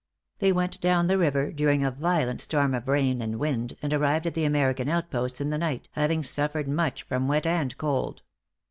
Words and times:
They 0.39 0.51
went 0.51 0.81
down 0.81 1.05
the 1.05 1.17
river 1.19 1.51
during 1.51 1.83
a 1.85 1.91
violent 1.91 2.41
storm 2.41 2.73
of 2.73 2.87
rain 2.87 3.21
and 3.21 3.37
wind, 3.37 3.75
and 3.83 3.93
arrived 3.93 4.25
at 4.25 4.33
the 4.33 4.45
American 4.45 4.89
outposts 4.89 5.39
in 5.39 5.51
the 5.51 5.59
night, 5.59 5.89
having 5.91 6.23
suffered 6.23 6.67
much 6.67 7.03
from 7.03 7.27
wet 7.27 7.45
and 7.45 7.77
cold. 7.77 8.23